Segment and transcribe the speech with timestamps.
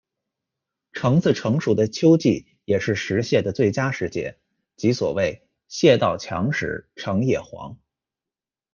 [0.93, 4.39] 橙子成熟的秋季也正是食蟹的最佳时节，
[4.75, 7.77] 即所谓“蟹到强时橙也黄”。